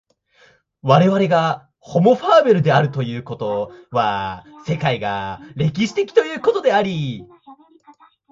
[0.81, 7.23] 我々がホモ・ファーベルであるということは、世界が歴史的ということであり、